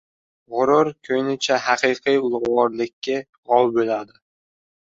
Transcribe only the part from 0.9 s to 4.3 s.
ko‘nincha haqiqiy ulug‘vorlikka g‘ov bo‘ladi.